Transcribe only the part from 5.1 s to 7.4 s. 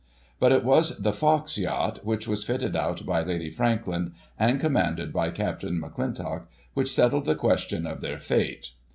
by Capt. McClintock, which settled the